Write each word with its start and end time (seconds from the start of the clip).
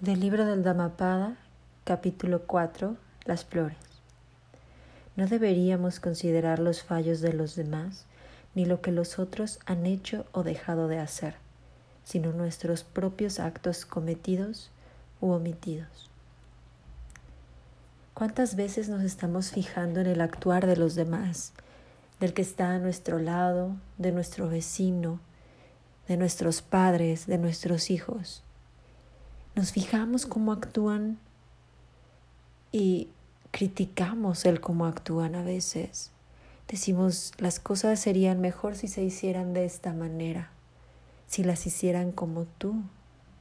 Del 0.00 0.20
libro 0.20 0.46
del 0.46 0.62
Dhammapada, 0.62 1.34
capítulo 1.82 2.42
4, 2.46 2.96
Las 3.24 3.44
flores. 3.44 3.76
No 5.16 5.26
deberíamos 5.26 5.98
considerar 5.98 6.60
los 6.60 6.84
fallos 6.84 7.20
de 7.20 7.32
los 7.32 7.56
demás, 7.56 8.06
ni 8.54 8.64
lo 8.64 8.80
que 8.80 8.92
los 8.92 9.18
otros 9.18 9.58
han 9.66 9.86
hecho 9.86 10.24
o 10.30 10.44
dejado 10.44 10.86
de 10.86 11.00
hacer, 11.00 11.34
sino 12.04 12.30
nuestros 12.30 12.84
propios 12.84 13.40
actos 13.40 13.84
cometidos 13.84 14.70
u 15.20 15.30
omitidos. 15.32 16.08
¿Cuántas 18.14 18.54
veces 18.54 18.88
nos 18.88 19.02
estamos 19.02 19.50
fijando 19.50 19.98
en 19.98 20.06
el 20.06 20.20
actuar 20.20 20.68
de 20.68 20.76
los 20.76 20.94
demás, 20.94 21.54
del 22.20 22.34
que 22.34 22.42
está 22.42 22.70
a 22.70 22.78
nuestro 22.78 23.18
lado, 23.18 23.74
de 23.96 24.12
nuestro 24.12 24.48
vecino, 24.48 25.18
de 26.06 26.16
nuestros 26.16 26.62
padres, 26.62 27.26
de 27.26 27.38
nuestros 27.38 27.90
hijos? 27.90 28.44
Nos 29.58 29.72
fijamos 29.72 30.24
cómo 30.24 30.52
actúan 30.52 31.18
y 32.70 33.08
criticamos 33.50 34.44
el 34.44 34.60
cómo 34.60 34.86
actúan 34.86 35.34
a 35.34 35.42
veces. 35.42 36.12
Decimos, 36.68 37.32
las 37.38 37.58
cosas 37.58 37.98
serían 37.98 38.40
mejor 38.40 38.76
si 38.76 38.86
se 38.86 39.02
hicieran 39.02 39.54
de 39.54 39.64
esta 39.64 39.92
manera, 39.92 40.52
si 41.26 41.42
las 41.42 41.66
hicieran 41.66 42.12
como 42.12 42.44
tú 42.58 42.76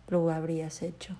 lo 0.07 0.31
habrías 0.31 0.81
hecho. 0.81 1.15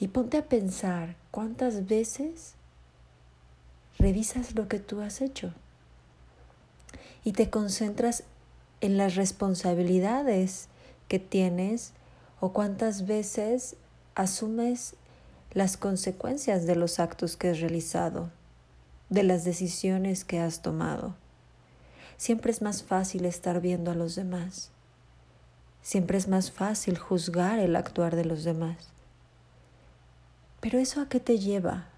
Y 0.00 0.08
ponte 0.08 0.36
a 0.36 0.46
pensar 0.46 1.14
cuántas 1.30 1.86
veces 1.86 2.54
revisas 4.00 4.56
lo 4.56 4.66
que 4.66 4.80
tú 4.80 5.00
has 5.00 5.20
hecho 5.20 5.52
y 7.22 7.34
te 7.34 7.50
concentras 7.50 8.24
en 8.80 8.96
las 8.96 9.14
responsabilidades 9.14 10.66
que 11.06 11.20
tienes 11.20 11.92
o 12.40 12.52
cuántas 12.52 13.06
veces 13.06 13.76
asumes 14.14 14.94
las 15.52 15.76
consecuencias 15.76 16.66
de 16.66 16.76
los 16.76 17.00
actos 17.00 17.36
que 17.36 17.48
has 17.50 17.60
realizado, 17.60 18.30
de 19.08 19.22
las 19.22 19.44
decisiones 19.44 20.24
que 20.24 20.40
has 20.40 20.60
tomado. 20.60 21.14
Siempre 22.16 22.50
es 22.50 22.62
más 22.62 22.82
fácil 22.82 23.24
estar 23.24 23.60
viendo 23.60 23.90
a 23.90 23.94
los 23.94 24.14
demás. 24.14 24.70
Siempre 25.82 26.18
es 26.18 26.28
más 26.28 26.50
fácil 26.50 26.98
juzgar 26.98 27.58
el 27.58 27.76
actuar 27.76 28.16
de 28.16 28.24
los 28.24 28.44
demás. 28.44 28.88
Pero 30.60 30.78
eso 30.78 31.00
a 31.00 31.08
qué 31.08 31.20
te 31.20 31.38
lleva? 31.38 31.88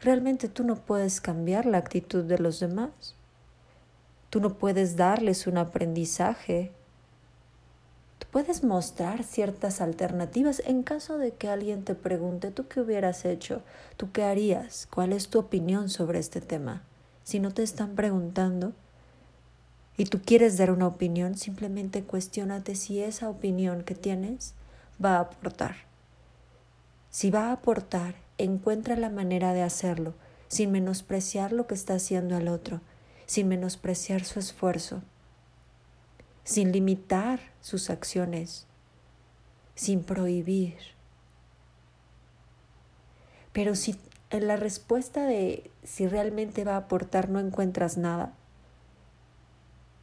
Realmente 0.00 0.48
tú 0.48 0.64
no 0.64 0.76
puedes 0.76 1.20
cambiar 1.20 1.66
la 1.66 1.78
actitud 1.78 2.24
de 2.24 2.38
los 2.38 2.60
demás. 2.60 3.14
Tú 4.28 4.40
no 4.40 4.54
puedes 4.54 4.96
darles 4.96 5.46
un 5.46 5.58
aprendizaje 5.58 6.72
puedes 8.34 8.64
mostrar 8.64 9.22
ciertas 9.22 9.80
alternativas 9.80 10.60
en 10.66 10.82
caso 10.82 11.18
de 11.18 11.30
que 11.30 11.48
alguien 11.48 11.84
te 11.84 11.94
pregunte, 11.94 12.50
¿tú 12.50 12.66
qué 12.66 12.80
hubieras 12.80 13.24
hecho? 13.24 13.62
¿Tú 13.96 14.10
qué 14.10 14.24
harías? 14.24 14.88
¿Cuál 14.90 15.12
es 15.12 15.28
tu 15.28 15.38
opinión 15.38 15.88
sobre 15.88 16.18
este 16.18 16.40
tema? 16.40 16.82
Si 17.22 17.38
no 17.38 17.52
te 17.52 17.62
están 17.62 17.94
preguntando 17.94 18.72
y 19.96 20.06
tú 20.06 20.20
quieres 20.20 20.56
dar 20.56 20.72
una 20.72 20.88
opinión, 20.88 21.36
simplemente 21.36 22.02
cuestionate 22.02 22.74
si 22.74 23.00
esa 23.00 23.30
opinión 23.30 23.84
que 23.84 23.94
tienes 23.94 24.54
va 25.02 25.18
a 25.18 25.20
aportar. 25.20 25.76
Si 27.10 27.30
va 27.30 27.50
a 27.50 27.52
aportar, 27.52 28.16
encuentra 28.36 28.96
la 28.96 29.10
manera 29.10 29.52
de 29.52 29.62
hacerlo, 29.62 30.12
sin 30.48 30.72
menospreciar 30.72 31.52
lo 31.52 31.68
que 31.68 31.76
está 31.76 31.94
haciendo 31.94 32.36
el 32.36 32.48
otro, 32.48 32.80
sin 33.26 33.46
menospreciar 33.46 34.24
su 34.24 34.40
esfuerzo 34.40 35.02
sin 36.44 36.72
limitar 36.72 37.40
sus 37.60 37.90
acciones, 37.90 38.66
sin 39.74 40.04
prohibir. 40.04 40.76
Pero 43.52 43.74
si 43.74 43.96
en 44.30 44.46
la 44.46 44.56
respuesta 44.56 45.26
de 45.26 45.70
si 45.84 46.06
realmente 46.06 46.64
va 46.64 46.74
a 46.74 46.78
aportar 46.78 47.30
no 47.30 47.40
encuentras 47.40 47.96
nada, 47.96 48.34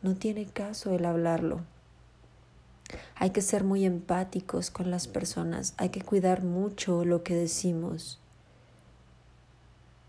no 0.02 0.16
tiene 0.16 0.46
caso 0.46 0.94
el 0.96 1.06
hablarlo. 1.06 1.62
Hay 3.16 3.30
que 3.30 3.42
ser 3.42 3.64
muy 3.64 3.86
empáticos 3.86 4.72
con 4.72 4.90
las 4.90 5.08
personas, 5.08 5.76
hay 5.78 5.90
que 5.90 6.02
cuidar 6.02 6.44
mucho 6.44 7.06
lo 7.06 7.24
que 7.24 7.36
decimos. 7.36 8.20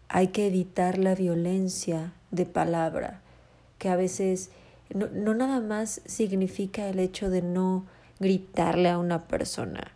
Hay 0.08 0.28
que 0.28 0.46
evitar 0.46 0.98
la 0.98 1.14
violencia 1.14 2.12
de 2.30 2.46
palabra, 2.46 3.20
que 3.78 3.88
a 3.88 3.96
veces 3.96 4.50
no, 4.94 5.34
nada 5.34 5.60
más 5.60 6.00
significa 6.04 6.88
el 6.88 6.98
hecho 6.98 7.30
de 7.30 7.42
no 7.42 7.86
gritarle 8.20 8.90
a 8.90 8.98
una 8.98 9.26
persona, 9.26 9.92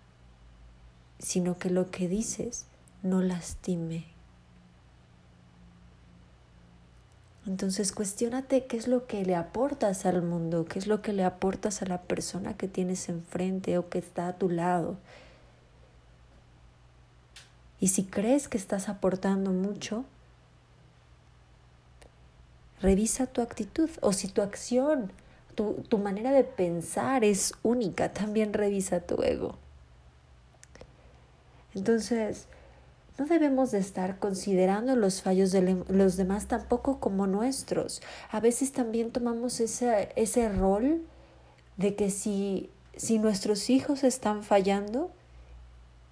sino 1.18 1.58
que 1.58 1.70
lo 1.70 1.90
que 1.90 2.08
dices 2.08 2.66
no 3.02 3.22
lastime. 3.22 4.06
Entonces 7.46 7.92
cuestiónate 7.92 8.66
qué 8.66 8.76
es 8.76 8.88
lo 8.88 9.06
que 9.06 9.24
le 9.24 9.36
aportas 9.36 10.04
al 10.04 10.22
mundo, 10.22 10.64
qué 10.64 10.80
es 10.80 10.88
lo 10.88 11.00
que 11.00 11.12
le 11.12 11.24
aportas 11.24 11.80
a 11.80 11.86
la 11.86 12.02
persona 12.02 12.56
que 12.56 12.66
tienes 12.66 13.08
enfrente 13.08 13.78
o 13.78 13.88
que 13.88 13.98
está 13.98 14.26
a 14.26 14.36
tu 14.36 14.50
lado. 14.50 14.96
Y 17.78 17.88
si 17.88 18.04
crees 18.04 18.48
que 18.48 18.58
estás 18.58 18.88
aportando 18.88 19.52
mucho, 19.52 20.04
Revisa 22.80 23.26
tu 23.26 23.40
actitud 23.40 23.90
o 24.00 24.12
si 24.12 24.28
tu 24.28 24.42
acción, 24.42 25.12
tu, 25.54 25.84
tu 25.88 25.98
manera 25.98 26.32
de 26.32 26.44
pensar 26.44 27.24
es 27.24 27.54
única, 27.62 28.12
también 28.12 28.52
revisa 28.52 29.00
tu 29.00 29.22
ego. 29.22 29.56
Entonces, 31.74 32.46
no 33.18 33.24
debemos 33.24 33.70
de 33.70 33.78
estar 33.78 34.18
considerando 34.18 34.94
los 34.94 35.22
fallos 35.22 35.50
de 35.50 35.82
los 35.88 36.16
demás 36.16 36.48
tampoco 36.48 37.00
como 37.00 37.26
nuestros. 37.26 38.02
A 38.30 38.40
veces 38.40 38.72
también 38.72 39.10
tomamos 39.10 39.60
ese, 39.60 40.10
ese 40.16 40.50
rol 40.50 41.02
de 41.78 41.94
que 41.96 42.10
si, 42.10 42.70
si 42.94 43.18
nuestros 43.18 43.70
hijos 43.70 44.04
están 44.04 44.42
fallando, 44.42 45.10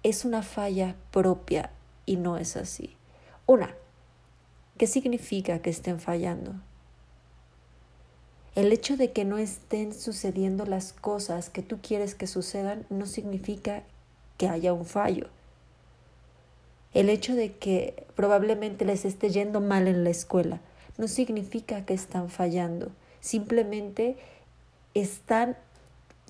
es 0.01 0.25
una 0.25 0.41
falla 0.41 0.95
propia 1.11 1.71
y 2.07 2.17
no 2.17 2.37
es 2.37 2.57
así. 2.57 2.95
Una, 3.45 3.75
¿Qué 4.77 4.87
significa 4.87 5.59
que 5.59 5.69
estén 5.69 6.01
fallando? 6.01 6.53
El 8.55 8.73
hecho 8.73 8.97
de 8.97 9.13
que 9.13 9.23
no 9.23 9.37
estén 9.37 9.93
sucediendo 9.93 10.65
las 10.65 10.91
cosas 10.91 11.49
que 11.49 11.61
tú 11.61 11.79
quieres 11.81 12.13
que 12.13 12.27
sucedan 12.27 12.85
no 12.89 13.05
significa 13.05 13.83
que 14.37 14.49
haya 14.49 14.73
un 14.73 14.83
fallo. 14.83 15.27
El 16.93 17.09
hecho 17.09 17.35
de 17.35 17.53
que 17.53 18.05
probablemente 18.15 18.83
les 18.83 19.05
esté 19.05 19.29
yendo 19.29 19.61
mal 19.61 19.87
en 19.87 20.03
la 20.03 20.09
escuela 20.09 20.59
no 20.97 21.07
significa 21.07 21.85
que 21.85 21.93
están 21.93 22.29
fallando. 22.29 22.91
Simplemente 23.21 24.17
están 24.93 25.55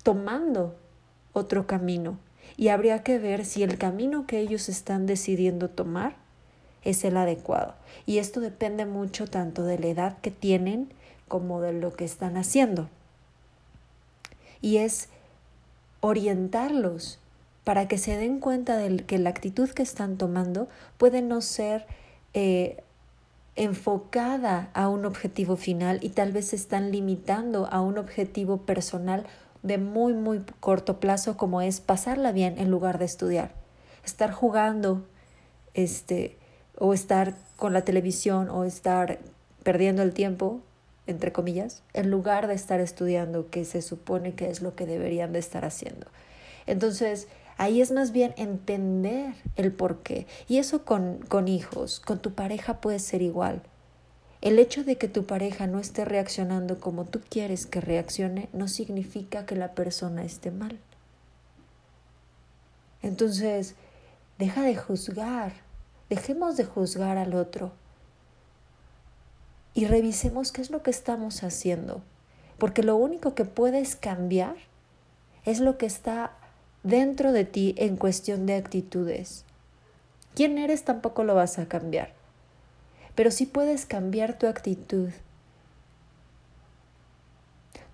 tomando 0.03 0.75
otro 1.33 1.65
camino 1.65 2.19
y 2.57 2.67
habría 2.67 3.01
que 3.01 3.17
ver 3.17 3.43
si 3.43 3.63
el 3.63 3.79
camino 3.79 4.27
que 4.27 4.39
ellos 4.39 4.69
están 4.69 5.07
decidiendo 5.07 5.71
tomar 5.71 6.24
es 6.85 7.03
el 7.03 7.17
adecuado. 7.17 7.73
Y 8.05 8.19
esto 8.19 8.39
depende 8.39 8.85
mucho 8.85 9.27
tanto 9.27 9.63
de 9.63 9.77
la 9.77 9.87
edad 9.87 10.17
que 10.19 10.31
tienen 10.31 10.93
como 11.27 11.59
de 11.59 11.73
lo 11.73 11.93
que 11.93 12.05
están 12.05 12.37
haciendo. 12.37 12.89
Y 14.61 14.77
es 14.77 15.09
orientarlos 15.99 17.19
para 17.63 17.87
que 17.87 17.97
se 17.97 18.15
den 18.15 18.39
cuenta 18.39 18.77
de 18.77 18.97
que 18.97 19.17
la 19.17 19.31
actitud 19.31 19.69
que 19.69 19.83
están 19.83 20.17
tomando 20.17 20.69
puede 20.97 21.21
no 21.21 21.41
ser 21.41 21.85
eh, 22.33 22.83
enfocada 23.55 24.69
a 24.73 24.87
un 24.87 25.05
objetivo 25.05 25.55
final 25.55 25.99
y 26.01 26.09
tal 26.09 26.31
vez 26.31 26.49
se 26.49 26.55
están 26.55 26.91
limitando 26.91 27.67
a 27.71 27.81
un 27.81 27.97
objetivo 27.97 28.57
personal 28.57 29.25
de 29.63 29.77
muy 29.77 30.13
muy 30.13 30.43
corto 30.59 30.99
plazo 30.99 31.37
como 31.37 31.61
es 31.61 31.79
pasarla 31.79 32.31
bien 32.31 32.59
en 32.59 32.69
lugar 32.69 32.99
de 32.99 33.05
estudiar 33.05 33.51
estar 34.05 34.31
jugando 34.31 35.05
este 35.73 36.37
o 36.77 36.93
estar 36.93 37.35
con 37.55 37.73
la 37.73 37.83
televisión 37.83 38.49
o 38.49 38.63
estar 38.63 39.19
perdiendo 39.63 40.01
el 40.01 40.13
tiempo, 40.13 40.61
entre 41.07 41.31
comillas, 41.31 41.83
en 41.93 42.11
lugar 42.11 42.47
de 42.47 42.53
estar 42.53 42.79
estudiando, 42.79 43.49
que 43.49 43.65
se 43.65 43.81
supone 43.81 44.33
que 44.33 44.49
es 44.49 44.61
lo 44.61 44.75
que 44.75 44.85
deberían 44.85 45.33
de 45.33 45.39
estar 45.39 45.65
haciendo. 45.65 46.07
Entonces, 46.67 47.27
ahí 47.57 47.81
es 47.81 47.91
más 47.91 48.11
bien 48.11 48.33
entender 48.37 49.33
el 49.55 49.71
por 49.71 49.99
qué. 49.99 50.27
Y 50.47 50.57
eso 50.57 50.83
con, 50.83 51.19
con 51.27 51.47
hijos, 51.47 51.99
con 51.99 52.19
tu 52.19 52.33
pareja 52.33 52.81
puede 52.81 52.99
ser 52.99 53.21
igual. 53.21 53.61
El 54.41 54.59
hecho 54.59 54.83
de 54.83 54.97
que 54.97 55.07
tu 55.07 55.25
pareja 55.25 55.65
no 55.65 55.79
esté 55.79 56.05
reaccionando 56.05 56.79
como 56.79 57.05
tú 57.05 57.21
quieres 57.29 57.65
que 57.65 57.81
reaccione 57.81 58.49
no 58.53 58.67
significa 58.67 59.45
que 59.45 59.55
la 59.55 59.73
persona 59.73 60.23
esté 60.23 60.51
mal. 60.51 60.77
Entonces, 63.01 63.75
deja 64.37 64.61
de 64.61 64.75
juzgar, 64.75 65.64
Dejemos 66.09 66.55
de 66.55 66.65
juzgar 66.65 67.17
al 67.17 67.33
otro 67.33 67.71
y 69.73 69.85
revisemos 69.85 70.51
qué 70.51 70.61
es 70.61 70.69
lo 70.69 70.83
que 70.83 70.91
estamos 70.91 71.43
haciendo, 71.43 72.01
porque 72.57 72.83
lo 72.83 72.95
único 72.95 73.33
que 73.33 73.43
puedes 73.43 73.95
cambiar 73.95 74.55
es 75.45 75.59
lo 75.59 75.77
que 75.77 75.85
está 75.85 76.31
dentro 76.83 77.31
de 77.31 77.43
ti 77.43 77.73
en 77.77 77.97
cuestión 77.97 78.45
de 78.45 78.55
actitudes. 78.55 79.43
Quién 80.35 80.57
eres 80.57 80.83
tampoco 80.83 81.23
lo 81.23 81.33
vas 81.33 81.57
a 81.57 81.67
cambiar, 81.67 82.13
pero 83.15 83.31
sí 83.31 83.45
puedes 83.45 83.85
cambiar 83.85 84.37
tu 84.37 84.47
actitud. 84.47 85.09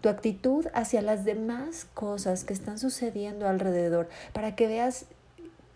Tu 0.02 0.10
actitud 0.10 0.68
hacia 0.74 1.02
las 1.02 1.24
demás 1.24 1.88
cosas 1.94 2.44
que 2.44 2.54
están 2.54 2.78
sucediendo 2.78 3.48
alrededor, 3.48 4.10
para 4.34 4.56
que 4.56 4.68
veas 4.68 5.06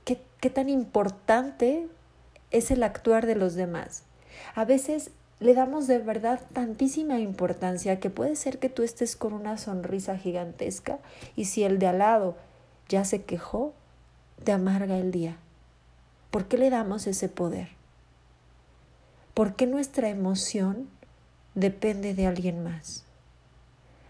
qué, 0.04 0.22
qué 0.42 0.50
tan 0.50 0.68
importante 0.68 1.88
es 2.58 2.72
el 2.72 2.84
actuar 2.84 3.26
de 3.26 3.36
los 3.36 3.56
demás. 3.56 4.04
A 4.56 4.66
veces 4.66 5.12
le 5.40 5.54
damos 5.54 5.88
de 5.88 6.00
verdad 6.00 6.40
tantísima 6.54 7.20
importancia 7.20 8.00
que 8.00 8.10
puede 8.10 8.36
ser 8.36 8.60
que 8.60 8.70
tú 8.70 8.84
estés 8.84 9.16
con 9.16 9.34
una 9.34 9.58
sonrisa 9.58 10.18
gigantesca 10.18 11.00
y 11.36 11.46
si 11.46 11.64
el 11.64 11.80
de 11.80 11.88
al 11.88 12.00
lado 12.00 12.38
ya 12.88 13.04
se 13.04 13.24
quejó, 13.24 13.74
te 14.44 14.54
amarga 14.54 14.98
el 14.98 15.12
día. 15.12 15.38
¿Por 16.32 16.48
qué 16.48 16.58
le 16.58 16.70
damos 16.70 17.08
ese 17.08 17.28
poder? 17.28 17.70
¿Por 19.34 19.56
qué 19.56 19.68
nuestra 19.68 20.08
emoción 20.08 20.88
depende 21.56 22.14
de 22.14 22.28
alguien 22.28 22.64
más? 22.64 23.04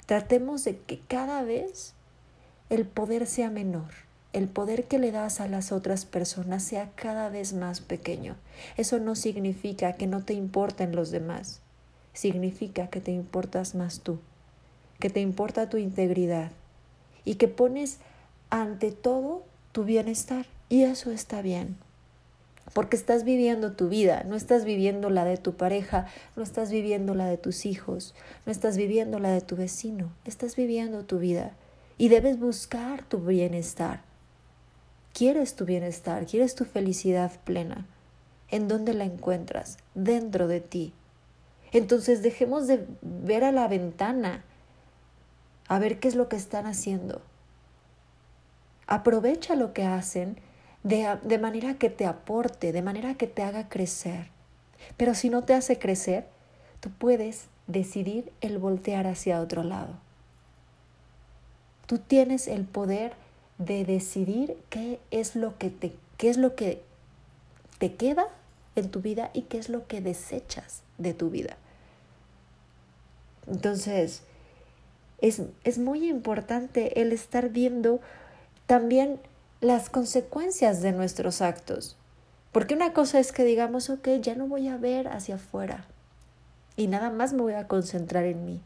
Tratemos 0.06 0.64
de 0.64 0.78
que 0.78 1.00
cada 1.00 1.42
vez 1.42 1.94
el 2.70 2.86
poder 2.86 3.26
sea 3.26 3.50
menor 3.50 4.05
el 4.36 4.50
poder 4.50 4.84
que 4.84 5.00
le 5.00 5.14
das 5.14 5.40
a 5.40 5.48
las 5.48 5.72
otras 5.72 6.04
personas 6.04 6.62
sea 6.62 6.92
cada 6.96 7.30
vez 7.30 7.54
más 7.54 7.80
pequeño. 7.80 8.36
Eso 8.76 9.00
no 9.00 9.16
significa 9.16 9.94
que 9.94 10.08
no 10.08 10.26
te 10.26 10.34
importen 10.34 10.94
los 10.94 11.10
demás, 11.10 11.62
significa 12.12 12.88
que 12.88 13.00
te 13.00 13.14
importas 13.14 13.76
más 13.76 14.02
tú, 14.02 14.20
que 15.00 15.10
te 15.10 15.22
importa 15.22 15.70
tu 15.70 15.78
integridad 15.78 16.52
y 17.24 17.36
que 17.36 17.48
pones 17.48 18.00
ante 18.50 18.92
todo 18.92 19.44
tu 19.72 19.86
bienestar. 19.86 20.46
Y 20.68 20.84
eso 20.84 21.12
está 21.12 21.42
bien, 21.42 21.78
porque 22.74 22.98
estás 22.98 23.24
viviendo 23.24 23.72
tu 23.72 23.88
vida, 23.88 24.26
no 24.28 24.36
estás 24.36 24.66
viviendo 24.66 25.10
la 25.10 25.24
de 25.24 25.38
tu 25.38 25.54
pareja, 25.54 26.08
no 26.36 26.44
estás 26.44 26.72
viviendo 26.72 27.16
la 27.16 27.28
de 27.28 27.38
tus 27.38 27.66
hijos, 27.66 28.14
no 28.46 28.52
estás 28.52 28.76
viviendo 28.76 29.18
la 29.18 29.30
de 29.30 29.40
tu 29.40 29.56
vecino, 29.56 30.12
estás 30.26 30.58
viviendo 30.58 31.06
tu 31.06 31.20
vida 31.20 31.54
y 31.98 32.10
debes 32.10 32.38
buscar 32.38 33.02
tu 33.06 33.20
bienestar 33.20 34.04
quieres 35.16 35.56
tu 35.56 35.66
bienestar, 35.66 36.26
quieres 36.26 36.56
tu 36.56 36.66
felicidad 36.66 37.32
plena. 37.46 37.88
¿En 38.52 38.68
dónde 38.68 38.94
la 38.94 39.06
encuentras? 39.06 39.78
Dentro 39.96 40.48
de 40.48 40.60
ti. 40.60 40.94
Entonces 41.72 42.22
dejemos 42.22 42.68
de 42.68 42.86
ver 43.02 43.46
a 43.46 43.54
la 43.54 43.68
ventana, 43.68 44.44
a 45.68 45.80
ver 45.80 46.00
qué 46.00 46.10
es 46.10 46.16
lo 46.16 46.28
que 46.28 46.36
están 46.36 46.68
haciendo. 46.68 47.22
Aprovecha 48.88 49.56
lo 49.56 49.74
que 49.74 49.86
hacen 49.86 50.38
de, 50.84 51.18
de, 51.24 51.40
manera 51.40 51.76
que 51.76 51.90
te 51.90 52.06
aporte, 52.06 52.74
de 52.74 52.82
manera 52.82 53.16
que 53.16 53.26
te 53.26 53.42
haga 53.42 53.70
crecer. 53.70 54.28
Pero 54.98 55.16
si 55.16 55.30
no 55.30 55.44
te 55.44 55.54
hace 55.54 55.80
crecer, 55.80 56.28
tú 56.82 56.92
puedes 56.92 57.48
decidir 57.68 58.32
el 58.42 58.60
voltear 58.60 59.08
hacia 59.08 59.42
otro 59.42 59.64
lado. 59.64 59.94
Tú 61.88 62.00
tienes 62.00 62.48
el 62.48 62.66
poder 62.66 63.14
de 63.58 63.86
decidir 63.86 64.58
qué 64.70 65.00
es 65.12 65.36
lo 65.36 65.58
que 65.58 65.70
te, 65.70 65.94
qué 66.18 66.30
es 66.30 66.38
lo 66.38 66.56
que 66.56 66.82
te 67.78 67.96
queda 67.96 68.28
en 68.76 68.90
tu 68.90 69.02
vida 69.02 69.30
y 69.34 69.44
qué 69.44 69.58
es 69.58 69.70
lo 69.70 69.88
que 69.88 70.02
desechas 70.02 70.82
de 70.98 71.14
tu 71.14 71.30
vida. 71.30 71.58
Entonces, 73.48 74.22
es, 75.22 75.42
es 75.64 75.78
muy 75.78 76.10
importante 76.10 77.02
el 77.02 77.12
estar 77.12 77.50
viendo 77.50 78.02
también 78.66 79.20
las 79.62 79.90
consecuencias 79.90 80.82
de 80.82 80.92
nuestros 80.92 81.42
actos. 81.42 81.96
Porque 82.52 82.74
una 82.74 82.94
cosa 82.94 83.20
es 83.20 83.32
que 83.32 83.44
digamos, 83.44 83.90
ok, 83.90 84.08
ya 84.22 84.36
no 84.36 84.48
voy 84.48 84.68
a 84.68 84.78
ver 84.78 85.08
hacia 85.08 85.36
afuera 85.36 85.86
y 86.78 86.88
nada 86.88 87.10
más 87.10 87.34
me 87.34 87.42
voy 87.42 87.54
a 87.54 87.68
concentrar 87.68 88.26
en 88.26 88.46
mí. 88.46 88.62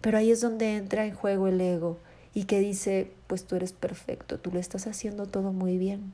Pero 0.00 0.18
ahí 0.18 0.30
es 0.30 0.40
donde 0.40 0.76
entra 0.76 1.04
en 1.06 1.14
juego 1.14 1.48
el 1.48 1.60
ego 1.60 1.98
y 2.36 2.44
que 2.44 2.60
dice, 2.60 3.10
pues 3.28 3.46
tú 3.46 3.56
eres 3.56 3.72
perfecto, 3.72 4.38
tú 4.38 4.52
lo 4.52 4.60
estás 4.60 4.86
haciendo 4.86 5.24
todo 5.24 5.54
muy 5.54 5.78
bien. 5.78 6.12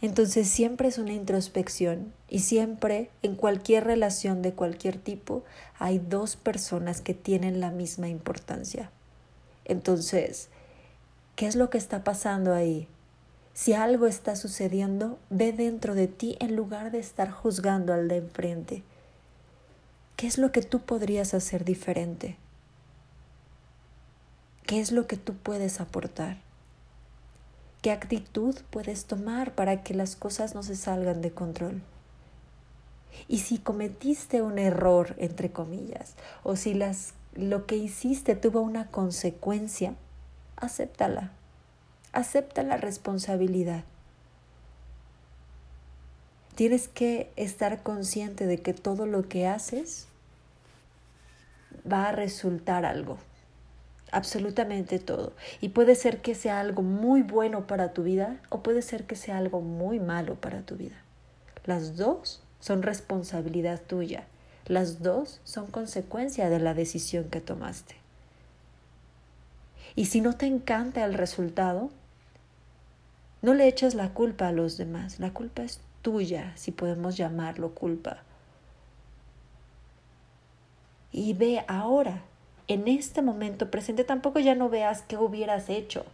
Entonces 0.00 0.46
siempre 0.46 0.86
es 0.86 0.98
una 0.98 1.12
introspección 1.12 2.12
y 2.28 2.38
siempre 2.38 3.10
en 3.22 3.34
cualquier 3.34 3.82
relación 3.82 4.42
de 4.42 4.52
cualquier 4.52 4.96
tipo 4.96 5.42
hay 5.76 5.98
dos 5.98 6.36
personas 6.36 7.00
que 7.00 7.14
tienen 7.14 7.58
la 7.58 7.72
misma 7.72 8.06
importancia. 8.08 8.92
Entonces, 9.64 10.50
¿qué 11.34 11.48
es 11.48 11.56
lo 11.56 11.68
que 11.68 11.78
está 11.78 12.04
pasando 12.04 12.54
ahí? 12.54 12.86
Si 13.54 13.72
algo 13.72 14.06
está 14.06 14.36
sucediendo, 14.36 15.18
ve 15.30 15.52
dentro 15.52 15.96
de 15.96 16.06
ti 16.06 16.36
en 16.38 16.54
lugar 16.54 16.92
de 16.92 17.00
estar 17.00 17.32
juzgando 17.32 17.92
al 17.92 18.06
de 18.06 18.18
enfrente. 18.18 18.84
¿Qué 20.14 20.28
es 20.28 20.38
lo 20.38 20.52
que 20.52 20.62
tú 20.62 20.78
podrías 20.78 21.34
hacer 21.34 21.64
diferente? 21.64 22.36
¿Qué 24.68 24.80
es 24.80 24.92
lo 24.92 25.06
que 25.06 25.16
tú 25.16 25.34
puedes 25.34 25.80
aportar? 25.80 26.36
¿Qué 27.80 27.90
actitud 27.90 28.54
puedes 28.68 29.06
tomar 29.06 29.54
para 29.54 29.82
que 29.82 29.94
las 29.94 30.14
cosas 30.14 30.54
no 30.54 30.62
se 30.62 30.76
salgan 30.76 31.22
de 31.22 31.30
control? 31.30 31.80
Y 33.28 33.38
si 33.38 33.56
cometiste 33.56 34.42
un 34.42 34.58
error, 34.58 35.14
entre 35.16 35.50
comillas, 35.50 36.16
o 36.42 36.54
si 36.54 36.74
las, 36.74 37.14
lo 37.32 37.64
que 37.64 37.76
hiciste 37.76 38.36
tuvo 38.36 38.60
una 38.60 38.88
consecuencia, 38.88 39.94
acéptala. 40.56 41.30
Acepta 42.12 42.62
la 42.62 42.76
responsabilidad. 42.76 43.84
Tienes 46.56 46.88
que 46.88 47.32
estar 47.36 47.82
consciente 47.82 48.46
de 48.46 48.58
que 48.58 48.74
todo 48.74 49.06
lo 49.06 49.30
que 49.30 49.46
haces 49.46 50.08
va 51.90 52.10
a 52.10 52.12
resultar 52.12 52.84
algo 52.84 53.16
absolutamente 54.12 54.98
todo. 54.98 55.32
Y 55.60 55.70
puede 55.70 55.94
ser 55.94 56.20
que 56.20 56.34
sea 56.34 56.60
algo 56.60 56.82
muy 56.82 57.22
bueno 57.22 57.66
para 57.66 57.92
tu 57.92 58.02
vida 58.02 58.40
o 58.48 58.62
puede 58.62 58.82
ser 58.82 59.04
que 59.04 59.16
sea 59.16 59.38
algo 59.38 59.60
muy 59.60 60.00
malo 60.00 60.34
para 60.36 60.62
tu 60.62 60.76
vida. 60.76 60.96
Las 61.64 61.96
dos 61.96 62.42
son 62.60 62.82
responsabilidad 62.82 63.80
tuya. 63.80 64.26
Las 64.66 65.02
dos 65.02 65.40
son 65.44 65.66
consecuencia 65.66 66.50
de 66.50 66.58
la 66.58 66.74
decisión 66.74 67.24
que 67.24 67.40
tomaste. 67.40 67.96
Y 69.94 70.06
si 70.06 70.20
no 70.20 70.36
te 70.36 70.46
encanta 70.46 71.04
el 71.04 71.14
resultado, 71.14 71.90
no 73.42 73.54
le 73.54 73.66
eches 73.66 73.94
la 73.94 74.12
culpa 74.12 74.48
a 74.48 74.52
los 74.52 74.76
demás. 74.76 75.20
La 75.20 75.32
culpa 75.32 75.62
es 75.62 75.80
tuya, 76.02 76.52
si 76.56 76.70
podemos 76.70 77.16
llamarlo 77.16 77.74
culpa. 77.74 78.18
Y 81.10 81.32
ve 81.32 81.64
ahora 81.66 82.22
en 82.68 82.86
este 82.86 83.22
momento 83.22 83.70
presente, 83.70 84.04
tampoco 84.04 84.38
ya 84.38 84.54
no 84.54 84.68
veas 84.68 85.02
qué 85.02 85.16
hubieras 85.16 85.70
hecho. 85.70 86.04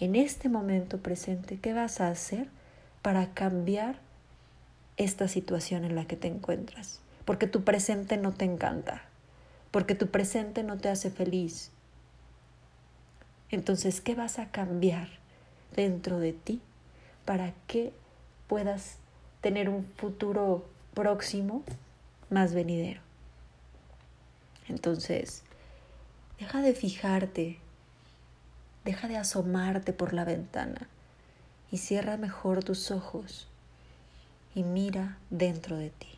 En 0.00 0.16
este 0.16 0.48
momento 0.48 0.98
presente, 0.98 1.58
¿qué 1.60 1.72
vas 1.72 2.00
a 2.00 2.08
hacer 2.08 2.48
para 3.00 3.32
cambiar 3.32 4.00
esta 4.96 5.28
situación 5.28 5.84
en 5.84 5.94
la 5.94 6.04
que 6.04 6.16
te 6.16 6.26
encuentras? 6.26 7.00
Porque 7.24 7.46
tu 7.46 7.62
presente 7.62 8.16
no 8.16 8.32
te 8.32 8.44
encanta, 8.44 9.02
porque 9.70 9.94
tu 9.94 10.08
presente 10.08 10.64
no 10.64 10.78
te 10.78 10.88
hace 10.88 11.10
feliz. 11.10 11.70
Entonces, 13.50 14.00
¿qué 14.00 14.16
vas 14.16 14.40
a 14.40 14.50
cambiar 14.50 15.08
dentro 15.76 16.18
de 16.18 16.32
ti 16.32 16.60
para 17.24 17.54
que 17.68 17.92
puedas 18.48 18.98
tener 19.40 19.68
un 19.68 19.84
futuro 19.84 20.66
próximo 20.94 21.62
más 22.30 22.52
venidero? 22.52 23.00
Entonces, 24.68 25.44
Deja 26.38 26.62
de 26.62 26.72
fijarte, 26.72 27.58
deja 28.84 29.08
de 29.08 29.16
asomarte 29.16 29.92
por 29.92 30.12
la 30.12 30.24
ventana 30.24 30.88
y 31.72 31.78
cierra 31.78 32.16
mejor 32.16 32.62
tus 32.62 32.90
ojos 32.90 33.48
y 34.54 34.62
mira 34.62 35.18
dentro 35.30 35.76
de 35.76 35.90
ti. 35.90 36.17